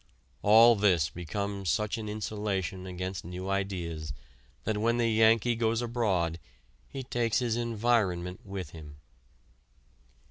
All 0.41 0.75
this 0.75 1.11
becomes 1.11 1.69
such 1.69 1.95
an 1.99 2.09
insulation 2.09 2.87
against 2.87 3.23
new 3.23 3.51
ideas 3.51 4.13
that 4.63 4.79
when 4.79 4.97
the 4.97 5.07
Yankee 5.07 5.55
goes 5.55 5.79
abroad 5.79 6.39
he 6.89 7.03
takes 7.03 7.37
his 7.37 7.55
environment 7.55 8.43
with 8.43 8.71
him. 8.71 8.97